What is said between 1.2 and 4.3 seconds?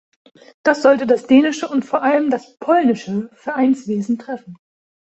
dänische und vor allem das polnische Vereinswesen